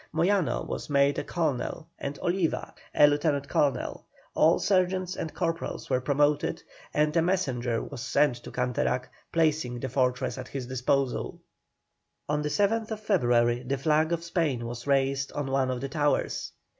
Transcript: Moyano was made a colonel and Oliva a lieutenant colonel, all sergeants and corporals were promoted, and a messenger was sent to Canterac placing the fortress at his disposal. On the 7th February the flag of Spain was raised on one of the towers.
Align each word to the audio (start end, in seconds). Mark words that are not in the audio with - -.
Moyano 0.11 0.65
was 0.67 0.89
made 0.89 1.19
a 1.19 1.23
colonel 1.23 1.87
and 1.99 2.17
Oliva 2.23 2.73
a 2.95 3.05
lieutenant 3.05 3.47
colonel, 3.47 4.03
all 4.33 4.57
sergeants 4.57 5.15
and 5.15 5.31
corporals 5.31 5.91
were 5.91 6.01
promoted, 6.01 6.63
and 6.91 7.15
a 7.15 7.21
messenger 7.21 7.83
was 7.83 8.01
sent 8.01 8.37
to 8.37 8.49
Canterac 8.49 9.09
placing 9.31 9.79
the 9.79 9.89
fortress 9.89 10.39
at 10.39 10.47
his 10.47 10.65
disposal. 10.65 11.39
On 12.27 12.41
the 12.41 12.49
7th 12.49 12.97
February 12.97 13.61
the 13.61 13.77
flag 13.77 14.11
of 14.11 14.23
Spain 14.23 14.65
was 14.65 14.87
raised 14.87 15.31
on 15.33 15.51
one 15.51 15.69
of 15.69 15.81
the 15.81 15.89
towers. 15.89 16.51